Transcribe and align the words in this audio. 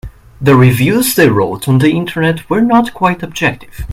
The 0.41 0.55
reviews 0.55 1.13
they 1.13 1.29
wrote 1.29 1.67
on 1.67 1.77
the 1.77 1.91
Internet 1.95 2.49
were 2.49 2.59
not 2.61 2.91
quite 2.91 3.21
objective. 3.21 3.85